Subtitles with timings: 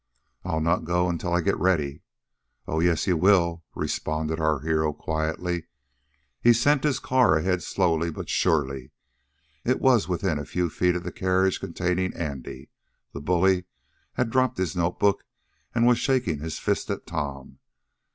[0.43, 2.01] "I'll not go until I get ready."
[2.67, 5.67] "Oh, yes you will," responded our hero quietly.
[6.41, 8.93] He sent his car ahead slowly but surely.
[9.63, 12.71] It was within a few feet of the carriage containing Andy.
[13.13, 13.65] The bully
[14.13, 15.23] had dropped his notebook,
[15.75, 17.59] and was shaking his fist at Tom.